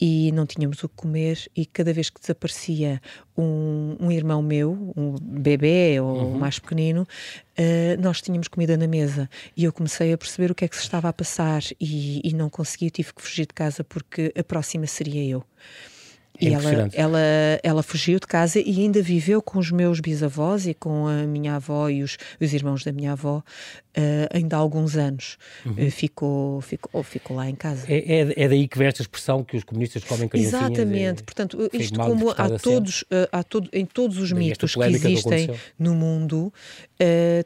[0.00, 3.00] e não tínhamos o que comer e cada vez que desaparecia
[3.36, 6.38] um, um irmão meu, um bebê ou uhum.
[6.38, 10.64] mais pequenino, uh, nós tínhamos comida na mesa e eu comecei a perceber o que
[10.64, 13.84] é que se estava a passar e, e não consegui, tive que fugir de casa
[13.84, 15.44] porque a próxima seria eu.
[16.40, 17.20] É e ela, ela,
[17.62, 21.56] ela fugiu de casa e ainda viveu com os meus bisavós e com a minha
[21.56, 23.42] avó e os, os irmãos da minha avó uh,
[24.32, 25.36] ainda há alguns anos.
[25.64, 25.86] Uhum.
[25.86, 27.86] Uh, ficou, ficou, ficou lá em casa.
[27.88, 30.64] É, é, é, daí que vem esta expressão que os comunistas comem criancinhas.
[30.64, 31.20] Exatamente.
[31.20, 34.82] É, Portanto, isto como há todos, uh, há todo, em todos os daí mitos que
[34.82, 36.52] existem que no mundo,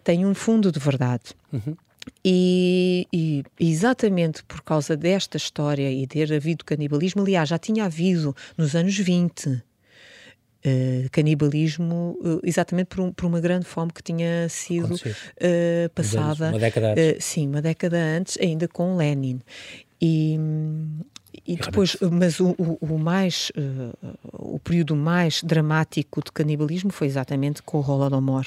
[0.02, 1.34] tem um fundo de verdade.
[1.52, 1.76] Uhum.
[2.24, 8.34] E, e, exatamente por causa desta história e ter havido canibalismo, aliás, já tinha havido
[8.56, 9.62] nos anos 20 uh,
[10.64, 16.48] eh, canibalismo, uh, exatamente por, um, por, uma grande fome que tinha sido uh, passada.
[16.48, 17.24] Uma década antes.
[17.24, 19.40] sim, uma década antes, ainda com Lenin.
[20.00, 20.38] E,
[21.46, 27.06] e depois, mas o, o, o mais, uh, o período mais dramático de canibalismo foi
[27.06, 28.46] exatamente com o Holodomor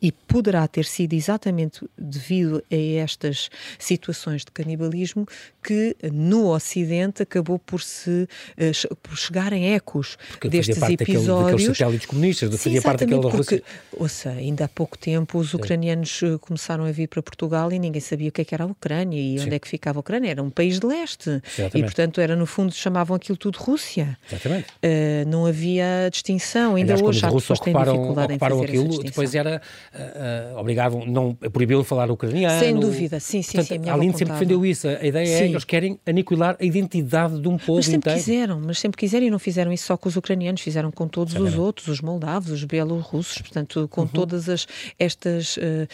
[0.00, 5.26] e poderá ter sido exatamente devido a estas situações de canibalismo
[5.62, 11.62] que no Ocidente acabou por se uh, por chegarem ecos porque destes parte episódios.
[11.62, 13.62] Daquele, satélites comunistas, Sim, fazia parte daquela porque.
[13.92, 16.38] Ouça, ainda há pouco tempo os ucranianos Sim.
[16.38, 19.20] começaram a vir para Portugal e ninguém sabia o que, é que era a Ucrânia
[19.20, 19.46] e Sim.
[19.46, 20.30] onde é que ficava a Ucrânia.
[20.30, 21.30] Era um país de leste.
[21.30, 21.78] Exatamente.
[21.78, 24.16] E, portanto, era no fundo, chamavam aquilo tudo Rússia.
[24.28, 24.68] Exatamente.
[24.84, 26.76] Uh, não havia distinção.
[26.76, 29.62] Ainda Aliás, hoje há pessoas ocuparam, têm dificuldade em fazer aquilo, depois era
[29.94, 32.58] uh, obrigavam, não proibiram falar ucraniano.
[32.58, 33.90] Sem dúvida, sim, sim, Portanto, sim.
[33.90, 34.88] A Aline sempre defendeu isso.
[34.88, 35.32] A ideia sim.
[35.32, 38.18] é que eles querem aniquilar a identidade de um povo mas sempre inteiro.
[38.18, 41.34] quiseram, mas sempre quiseram e não fizeram isso só com os ucranianos, fizeram com todos
[41.34, 44.06] os outros, os moldavos, os bielorrussos, portanto, com uhum.
[44.06, 44.66] todas as,
[44.98, 45.88] estas, uh,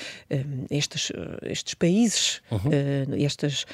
[0.71, 2.59] estes, uh, estes países, uhum.
[2.59, 3.67] uh, estas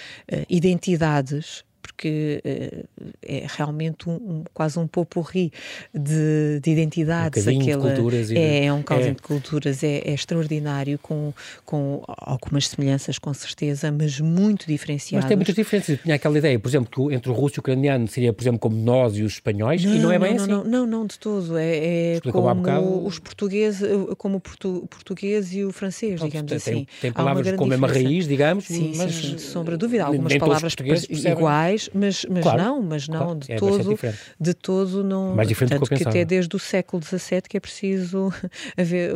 [0.49, 1.65] identidades
[2.01, 5.53] porque uh, é realmente um, um, quase um popurri
[5.93, 7.47] de, de identidades.
[7.47, 8.31] Um aquela, de culturas.
[8.31, 9.11] É, é um caldo é.
[9.11, 11.35] de culturas, é, é, extraordinário, com,
[11.67, 15.25] com algumas semelhanças, com certeza, mas muito diferenciadas.
[15.25, 15.99] Mas tem muitas diferenças.
[16.01, 18.59] Tinha aquela ideia, por exemplo, que entre o russo e o ucraniano seria, por exemplo,
[18.59, 20.51] como nós e os espanhóis, não, e não é bem não, assim.
[20.51, 21.59] Não, não, não, de todo.
[21.59, 23.87] É, é como os portugueses,
[24.17, 26.87] como o portu, português e o francês, digamos tem, assim.
[26.99, 29.15] Tem palavras com a mesma raiz, digamos, sim, mas...
[29.15, 30.05] Sim, sem sombra de dúvida.
[30.05, 30.75] Algumas palavras
[31.11, 33.99] iguais, mas, mas claro, não, mas não, claro, de, é todo,
[34.41, 35.35] de todo não.
[35.35, 38.33] Mais diferente tanto que, que até desde o século XVII que é preciso
[38.77, 39.15] haver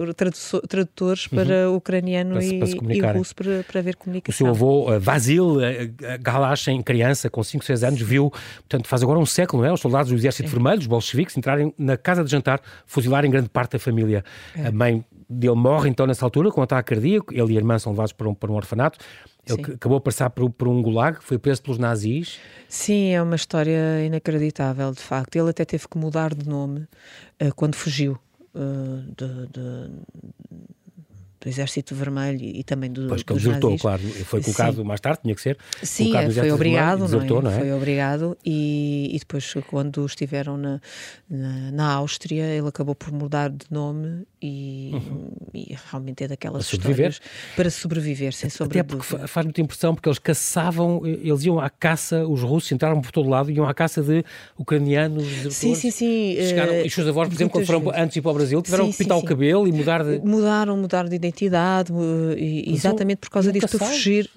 [0.69, 1.39] tradutores uhum.
[1.39, 4.35] para ucraniano para, e, para e russo para, para haver comunicação.
[4.35, 5.61] O seu avô, uh, Vasil uh,
[6.21, 9.73] Galash, em criança, com 5, 6 anos, viu, portanto, faz agora um século, não é?
[9.73, 10.51] Os soldados do Exército é.
[10.51, 14.25] Vermelho, os bolcheviques, entrarem na casa de jantar, fuzilarem grande parte da família.
[14.57, 14.69] É.
[14.69, 17.79] A mãe dele morre então nessa altura, com um ataque cardíaco, ele e a irmã
[17.79, 18.99] são levados para um, para um orfanato.
[19.47, 19.73] Ele Sim.
[19.75, 22.39] acabou a passar por, por, um gulag, foi preso pelos nazis.
[22.69, 25.37] Sim, é uma história inacreditável, de facto.
[25.37, 26.81] Ele até teve que mudar de nome
[27.43, 28.19] uh, quando fugiu
[28.55, 29.91] uh, de, de,
[31.45, 34.01] do Exército Vermelho e, também do, pois, que ele desertou, claro.
[34.25, 34.85] Foi colocado Sim.
[34.85, 35.59] mais tarde, tinha que ser.
[35.83, 37.53] Sim, foi obrigado, desertou, não, é?
[37.53, 37.65] não é?
[37.65, 40.81] Foi obrigado e, e, depois, quando estiveram na,
[41.29, 45.33] na, na, Áustria, ele acabou por mudar de nome e, uhum.
[45.53, 47.21] e realmente é daquelas para histórias
[47.55, 51.69] para sobreviver, sem sombra Até porque faz muita impressão, porque eles caçavam, eles iam à
[51.69, 54.25] caça, os russos entraram por todo lado, iam à caça de
[54.59, 56.37] ucranianos, Sim, sim, sim.
[56.41, 58.35] Chegaram, uh, e os seus avós, por exemplo, quando foram antes de ir para o
[58.35, 60.21] Brasil, tiveram sim, que pintar sim, o cabelo e mudar de...
[60.21, 61.93] Mudaram, mudaram de identidade identidade,
[62.37, 64.31] e, exatamente por causa disso, fugir,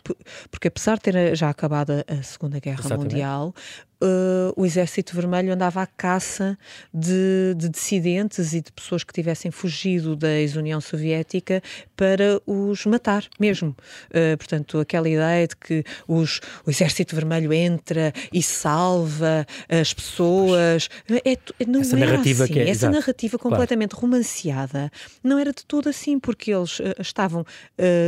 [0.49, 3.13] porque apesar de ter já acabado a Segunda Guerra exatamente.
[3.13, 3.53] Mundial,
[4.01, 6.57] uh, o Exército Vermelho andava à caça
[6.93, 11.61] de, de, dissidentes e de pessoas que tivessem fugido da ex-União Soviética
[11.95, 13.75] para os matar mesmo.
[14.09, 20.89] Uh, portanto, aquela ideia de que os, o Exército Vermelho entra e salva as pessoas.
[21.25, 22.53] É, é não essa era narrativa assim.
[22.53, 24.07] Que é, essa narrativa completamente claro.
[24.07, 24.91] romanceada
[25.23, 27.45] não era de todo assim, porque eles uh, estavam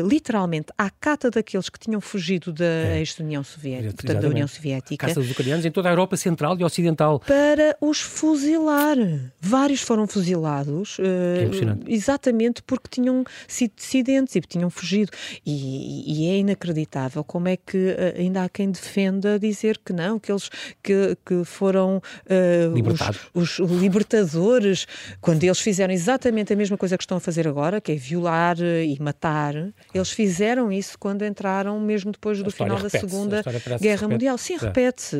[0.06, 3.00] literalmente à cata daqueles que tinham fugido da é.
[3.00, 5.06] ex-União Soviética, portanto, da União Soviética.
[5.06, 7.22] A caça dos ucranianos em toda a Europa Central e Ocidental.
[7.22, 8.98] Para os fuzilar.
[9.40, 15.12] Vários foram fuzilados uh, é exatamente porque tinham sido dissidentes e tinham fugido.
[15.46, 20.20] E, e, é inacreditável como é que uh, ainda há quem defenda dizer que não,
[20.20, 20.50] que eles
[20.84, 24.86] que, que foram uh, os, os, libertadores,
[25.22, 28.60] quando eles fizeram exatamente a mesma coisa que estão a fazer agora, que é violar
[28.60, 29.54] e matar.
[29.94, 33.42] Eles fizeram isso quando entraram, mesmo depois do final da Segunda
[33.80, 34.38] Guerra Mundial.
[34.38, 35.16] Sim, repete-se,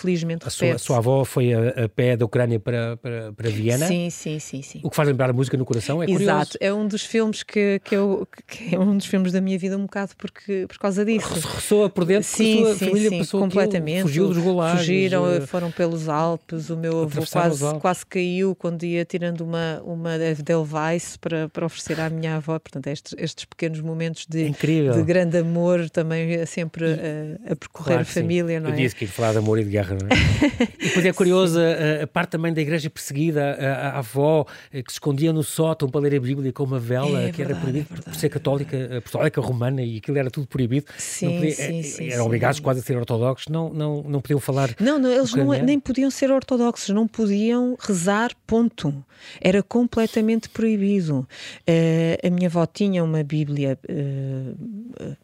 [0.00, 3.50] infelizmente a sua, a sua, avó foi a, a, pé da Ucrânia para, para, para
[3.50, 3.86] Viena.
[3.86, 4.80] Sim, sim, sim, sim.
[4.82, 6.12] O que faz lembrar a música no coração é Exato.
[6.12, 6.40] curioso.
[6.40, 9.58] Exato, é um dos filmes que, que, eu, que é um dos filmes da minha
[9.58, 11.28] vida um bocado porque, por causa disso.
[11.48, 14.00] Ressoa por dentro sim, a sim, família sim, passou completamente.
[14.00, 14.80] Aquilo, fugiu dos gulagens.
[14.80, 19.82] Fugiram, uh, foram pelos Alpes, o meu avô quase, quase caiu quando ia tirando uma,
[19.84, 22.58] uma Edelweiss para, para oferecer à minha avó.
[22.58, 28.02] Portanto, estes, estes pequenos momentos de, de grande amor também sempre a, a percorrer claro,
[28.02, 28.72] a família, não é?
[28.72, 30.68] Eu disse que ia falar de amor e de guerra, não é?
[30.78, 34.82] e depois é curiosa a, a, parte também da igreja perseguida, a, a, avó eh,
[34.82, 37.52] que se escondia no sótão para ler a Bíblia com uma vela, é que verdade,
[37.52, 40.86] era proibido é por ser católica, apostólica romana e aquilo era tudo proibido.
[40.98, 44.40] Sim, podia, sim, é, sim, eram obrigados quase a ser ortodoxos, não, não, não podiam
[44.40, 44.74] falar.
[44.80, 49.04] Não, não eles não, nem podiam ser ortodoxos, não podiam rezar, ponto.
[49.40, 51.26] Era completamente proibido.
[51.68, 55.16] Uh, a minha avó tinha uma Bíblia uh,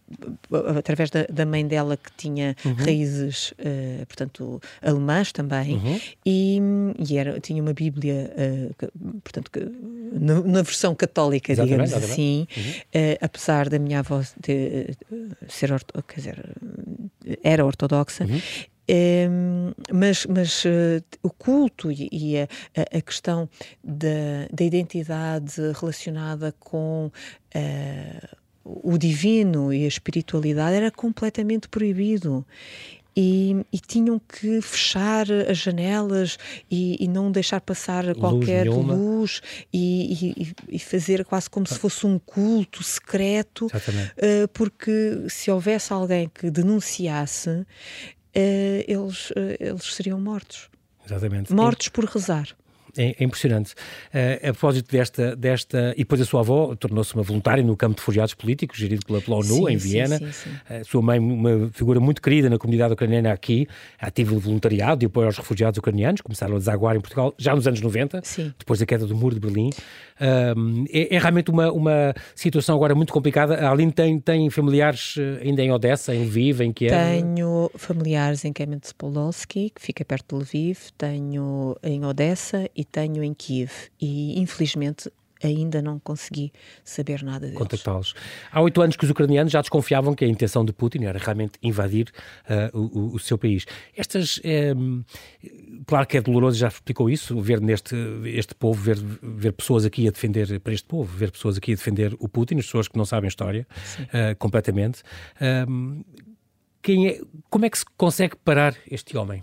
[0.51, 2.75] uh, através da, da, mãe dela que tinha uhum.
[2.75, 3.55] raízes,
[4.07, 6.01] portanto, alemãs também, uhum.
[6.25, 6.61] e,
[6.99, 8.33] e, era, tinha uma Bíblia,
[8.79, 8.89] que,
[9.23, 9.61] portanto, que,
[10.13, 13.17] na, na, versão católica, exatamente, digamos assim, uhum.
[13.21, 14.97] apesar da minha avó de,
[15.49, 15.71] ser,
[16.07, 16.57] quer dizer,
[17.43, 18.25] era ortodoxa.
[18.25, 18.41] Uhum
[18.89, 22.47] Um, mas mas uh, o culto e, e a,
[22.97, 23.49] a, questão
[23.83, 27.11] da, da identidade relacionada com
[27.57, 32.47] uh, o divino e a espiritualidade era completamente proibido.
[33.17, 36.37] E, e, tinham que fechar as janelas
[36.71, 42.07] e, e não deixar passar qualquer luz, luz e, e, fazer quase como se fosse
[42.07, 47.67] um culto secreto, uh, porque se houvesse alguém que denunciasse, uh,
[48.87, 50.69] eles, uh, eles seriam mortos.
[51.07, 51.53] Exatamente.
[51.53, 52.55] Mortos por rezar.
[52.97, 53.73] É, é impressionante.
[53.73, 55.93] Uh, a propósito desta, desta.
[55.97, 59.21] E depois a sua avó tornou-se uma voluntária no campo de refugiados políticos, gerido pela,
[59.21, 60.19] pela ONU, sim, em Viena.
[60.19, 60.51] Sim, sim.
[60.51, 63.67] Uh, sua mãe, uma figura muito querida na comunidade ucraniana aqui,
[63.99, 67.67] ativa de voluntariado e apoio aos refugiados ucranianos, começaram a desaguar em Portugal já nos
[67.67, 68.23] anos 90,
[68.59, 69.71] depois da queda do muro de Berlim.
[70.19, 73.57] Uh, é, é, realmente uma, uma situação agora muito complicada.
[73.57, 76.93] A Aline tem, tem familiares ainda em Odessa, em Lviv, em Kiev?
[76.93, 83.35] Tenho familiares em Kamenets-Podolsky, que fica perto de Lviv, tenho em Odessa e tenho em
[83.35, 85.11] Kiev e infelizmente
[85.43, 86.53] ainda não consegui
[86.85, 87.59] saber nada deles.
[87.59, 88.15] Contactá-los.
[88.51, 91.59] Há oito anos que os ucranianos já desconfiavam que a intenção de Putin era realmente
[91.63, 92.11] invadir
[92.73, 93.67] uh, o, o, seu país.
[93.95, 94.73] Estas, é,
[95.87, 97.95] claro que é doloroso, já explicou isso, ver neste
[98.25, 101.75] este povo, ver, ver pessoas aqui a defender, para este povo, ver pessoas aqui a
[101.75, 103.67] defender o Putin, as pessoas que não sabem história,
[104.01, 105.03] uh, completamente.
[105.69, 106.03] Um,
[106.81, 107.21] quem é,
[107.51, 109.43] como é que se consegue parar este homem?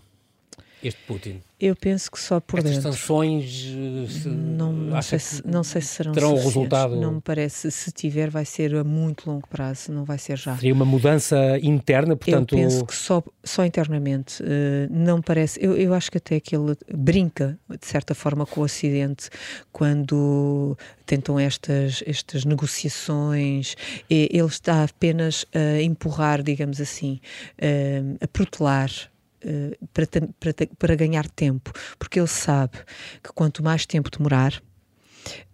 [0.84, 1.42] este Putin?
[1.64, 2.92] Eu penso que só por Estas dentro.
[2.92, 6.98] sanções eh, não, não, sei se, não sei se serão terão o resultado.
[6.98, 7.72] Não me parece.
[7.72, 10.58] Se tiver, vai ser a muito longo prazo, não vai ser já.
[10.58, 12.54] Seria uma mudança interna, portanto.
[12.54, 14.44] Eu penso que só, só internamente.
[14.44, 15.58] Uh, não parece.
[15.64, 19.30] Eu, eu acho que até que ele brinca, de certa forma, com o Ocidente
[19.72, 23.78] quando tentam estas, estas negociações.
[24.10, 27.22] ele está apenas a empurrar, digamos assim,
[27.58, 29.13] uh, a protelar eh,
[29.94, 30.08] para,
[30.40, 32.78] para, para ganhar tempo, porque ele sabe
[33.24, 34.62] que quanto mais tempo demorar,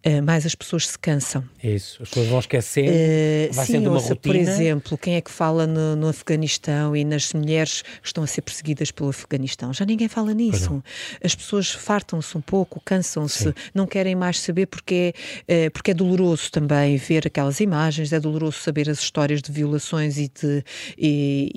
[0.05, 1.43] Uh, mais as pessoas se cansam.
[1.61, 4.33] É isso, as pessoas vão esquecendo, uh, vai sim, sendo uma ouça, rotina.
[4.33, 8.27] Por exemplo, quem é que fala no, no, Afeganistão e nas mulheres que estão a
[8.27, 9.73] ser perseguidas pelo Afeganistão?
[9.73, 10.81] Já ninguém fala nisso.
[11.21, 15.13] As pessoas fartam-se um pouco, cansam-se, não querem mais saber porque
[15.45, 19.51] é, uh, porque é doloroso também ver aquelas imagens, é doloroso saber as histórias de
[19.51, 20.63] violações e de,
[20.97, 21.51] e,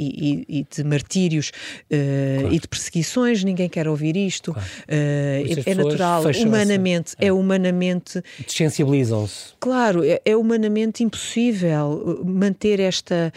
[0.48, 1.53] e, e de martírios
[1.88, 2.53] claro.
[2.53, 4.53] e de perseguições, ninguém quer ouvir isto.
[4.53, 4.68] Claro.
[4.88, 7.27] É, é natural, humanamente, é.
[7.27, 8.02] é humanamente
[8.47, 9.55] Dessensibilizam-se.
[9.61, 13.33] Claro, é, é, humanamente impossível uh, manter esta,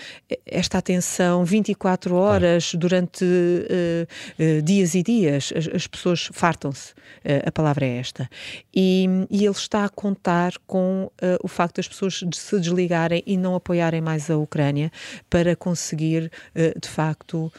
[0.45, 2.80] esta atenção 24 horas claro.
[2.80, 5.54] durante uh, uh, dias e dias.
[5.56, 8.30] As, as pessoas fartam-se, uh, a palavra é esta.
[8.73, 11.12] E, e ele está a contar com uh,
[11.43, 14.91] o facto das pessoas de se desligarem e não apoiarem mais a Ucrânia
[15.30, 17.51] para conseguir, uh, de facto,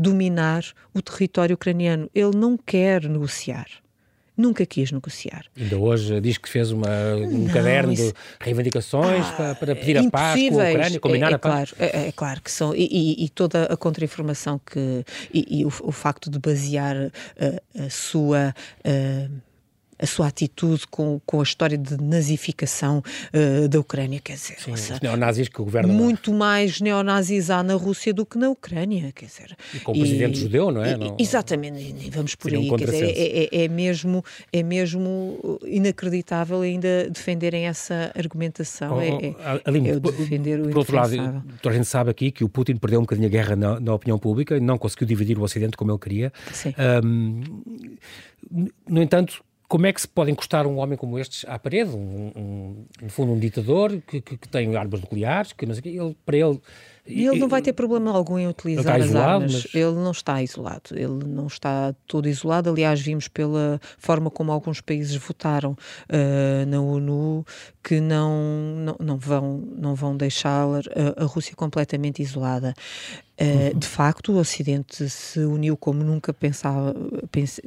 [0.00, 2.10] dominar o território ucraniano.
[2.12, 3.68] Ele não quer negociar
[4.40, 5.44] nunca quis negociar.
[5.56, 8.06] Ainda hoje diz que fez uma, um não, caderno isso...
[8.06, 11.38] de reivindicações ah, para, para, pedir a paz com a Ucrânia, combinar é, é a
[11.38, 11.70] paz.
[11.72, 12.74] Claro, é, é, claro que são.
[12.74, 15.04] E, e, toda a contra-informação que.
[15.32, 16.96] e, e o, o, facto de basear
[17.38, 18.54] a, a sua.
[18.84, 19.49] A,
[20.00, 23.02] a sua atitude com, com a história de nazificação
[23.34, 27.62] uh, da Ucrânia, quer dizer, Sim, os neonazis que o governo muito mais neonazis há
[27.62, 29.56] na Rússia do que na Ucrânia, quer dizer.
[29.74, 30.92] E com o presidente e, judeu, não é?
[30.92, 35.58] E, não, exatamente, vamos por aí, um quer dizer, é, é, é, mesmo, é mesmo
[35.66, 39.34] inacreditável ainda defenderem essa argumentação, oh, é, é,
[39.64, 42.76] Aline, é defender o Por outro lado, toda a gente sabe aqui que o Putin
[42.76, 45.90] perdeu um bocadinho a guerra na, na opinião pública, não conseguiu dividir o Ocidente como
[45.90, 46.32] ele queria.
[46.52, 46.74] Sim.
[47.04, 47.42] Um,
[48.88, 51.90] no entanto, como é que se pode encostar um homem como este à parede?
[51.90, 55.88] Um, um, no fundo, um ditador que, que, que tem armas nucleares, que quê.
[55.90, 56.60] Ele, para ele
[57.06, 59.52] e ele não vai ter problema algum em utilizar as isolado, armas.
[59.52, 59.74] Mas...
[59.74, 60.90] Ele não está isolado.
[60.92, 62.70] Ele não está todo isolado.
[62.70, 67.44] Aliás, vimos pela forma como alguns países votaram uh, na ONU
[67.82, 68.36] que não,
[68.76, 72.74] não, não vão, não vão deixar a, a Rússia completamente isolada.
[73.40, 76.94] Uh, de facto, o Ocidente se uniu como nunca pensava,
[77.32, 77.58] pens,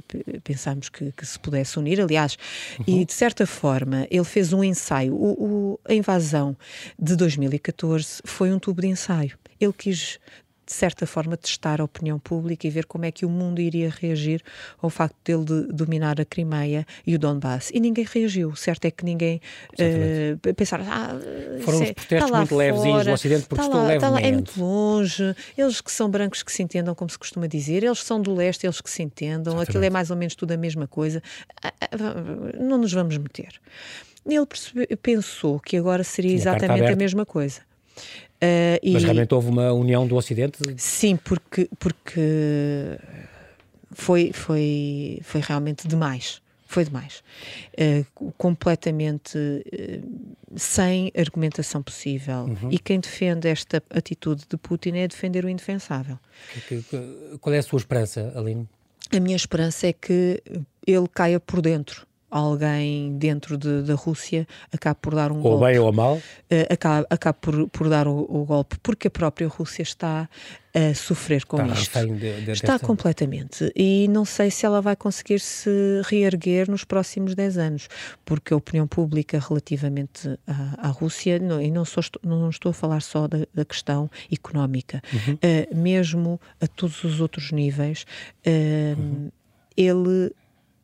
[0.43, 1.99] pensámos que, que, se pudesse unir.
[1.99, 2.37] Aliás,
[2.77, 2.85] uhum.
[3.01, 5.15] e de certa forma, ele fez um ensaio.
[5.15, 6.55] O, o, a invasão
[6.99, 9.35] de 2014 foi um tubo de ensaio.
[9.59, 10.19] Ele quis
[10.73, 13.91] de certa forma, testar a opinião pública e ver como é que o mundo iria
[13.91, 14.41] reagir
[14.81, 17.69] ao facto dele de dominar a Crimeia e o Donbass.
[17.71, 18.49] E ninguém reagiu.
[18.49, 19.39] O certo é que ninguém
[19.73, 20.83] uh, pensaram.
[20.89, 21.15] Ah,
[21.61, 24.01] Foram os protestos tá muito levezinhos no Ocidente porque tá estou levemente.
[24.01, 25.35] Tá lá, é muito longe.
[25.55, 27.83] Eles que são brancos que se entendam, como se costuma dizer.
[27.83, 29.53] Eles são do leste, eles que se entendam.
[29.53, 29.69] Exatamente.
[29.69, 31.21] Aquilo é mais ou menos tudo a mesma coisa.
[31.61, 33.61] Ah, ah, não nos vamos meter.
[34.25, 34.47] Ele
[34.99, 37.61] pensou que agora seria Sim, exatamente a, a mesma coisa.
[38.43, 38.91] Uh, e...
[38.91, 40.57] Mas realmente houve uma união do Ocidente?
[40.75, 42.99] Sim, porque, porque
[43.91, 46.41] foi, foi, foi realmente demais.
[46.67, 47.23] Foi demais.
[47.79, 52.45] Uh, completamente uh, sem argumentação possível.
[52.45, 52.69] Uhum.
[52.69, 56.19] E quem defende esta atitude de Putin é defender o indefensável.
[57.39, 58.67] Qual é a sua esperança, Aline?
[59.15, 60.41] A minha esperança é que
[60.85, 65.63] ele caia por dentro alguém dentro de, da Rússia acabe por dar um ou golpe.
[65.63, 66.15] Ou bem ou mal?
[66.15, 70.27] Uh, acabe, acabe por, por dar o, o, golpe, porque a própria Rússia está
[70.73, 72.15] a sofrer com está isto.
[72.15, 72.87] De, de está desta...
[72.87, 73.71] completamente.
[73.75, 75.69] E não sei se ela vai conseguir se
[76.05, 77.87] reerguer nos próximos 10 anos,
[78.25, 82.73] porque a opinião pública relativamente à, à Rússia, não, e não, sou, não estou a
[82.73, 85.35] falar só da, da questão económica, uhum.
[85.35, 88.07] uh, mesmo a todos os outros níveis,
[88.47, 89.31] uh, uhum.
[89.77, 90.31] ele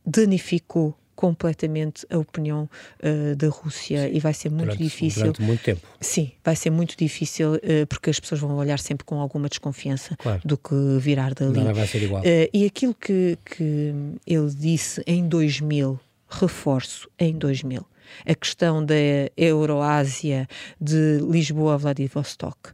[0.05, 2.69] danificou completamente a opinião
[3.03, 4.15] uh, da Rússia Sim.
[4.15, 5.23] e vai ser muito durante, difícil.
[5.23, 5.85] Durante muito tempo.
[5.99, 10.15] Sim, vai ser muito difícil uh, porque as pessoas vão olhar sempre com alguma desconfiança
[10.15, 10.39] claro.
[10.45, 11.59] do que virar dali.
[11.59, 12.21] Não vai ser igual.
[12.21, 13.93] Uh, e aquilo que, que
[14.25, 15.99] ele disse em 2000,
[16.29, 17.85] reforço, em 2000,
[18.25, 18.95] a questão da
[19.35, 20.47] Euroásia
[20.79, 22.71] de Lisboa a Vladivostok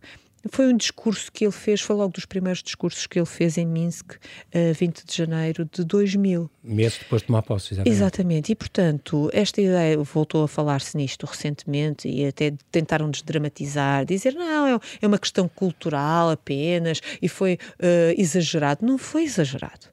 [0.49, 3.65] foi um discurso que ele fez, foi logo dos primeiros discursos que ele fez em
[3.65, 4.13] Minsk,
[4.53, 6.49] a 20 de janeiro de 2000.
[6.63, 7.95] Meses depois de tomar posse, exatamente.
[7.95, 14.33] Exatamente, e portanto, esta ideia voltou a falar-se nisto recentemente e até tentaram desdramatizar, dizer
[14.33, 18.85] não, é, é uma questão cultural apenas e foi uh, exagerado.
[18.85, 19.87] Não foi exagerado.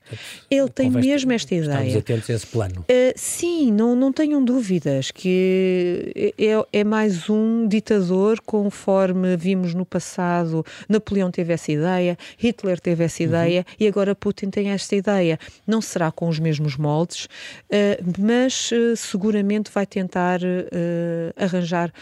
[0.51, 1.73] Ele tem mesmo esta ideia.
[1.73, 2.81] Estamos atentos a esse plano.
[2.81, 9.75] Uh, sim, não, não tenham dúvidas que é, é, é mais um ditador conforme vimos
[9.75, 13.77] no passado passado Napoleão teve essa ideia, Hitler teve essa ideia uhum.
[13.79, 15.39] e agora Putin tem esta ideia.
[15.67, 21.93] Não será com os mesmos moldes, uh, mas uh, seguramente vai tentar uh, arranjar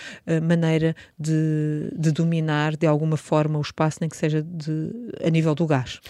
[0.42, 4.90] maneira de, de, dominar de alguma forma o espaço, nem que seja de,
[5.24, 6.00] a nível do gás.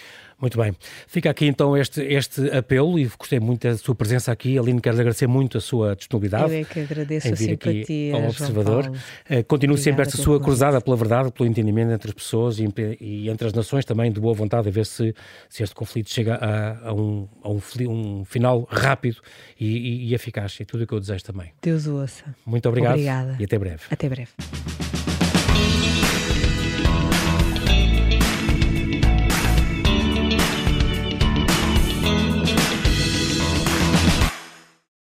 [0.41, 0.73] Muito bem.
[1.07, 4.57] Fica aqui então este, este apelo e gostei muito da sua presença aqui.
[4.57, 6.51] Aline, quero agradecer muito a sua disponibilidade.
[6.51, 8.87] Eu é que agradeço em vir a simpatia, aqui ao Observador.
[8.87, 12.67] Uh, continue sempre esta sua cruzada pela verdade, pelo entendimento entre as pessoas e,
[12.99, 15.13] e, entre as nações também, de boa vontade, a ver se,
[15.47, 19.17] se este conflito chega a, a, um, a um, um, final rápido
[19.59, 20.57] e, e, e eficaz.
[20.59, 21.51] E tudo o que eu desejo também.
[21.61, 22.23] Deus o ouça.
[22.45, 23.37] Muito obrigado Obrigada.
[23.39, 23.83] e até breve.
[23.91, 24.31] Até breve.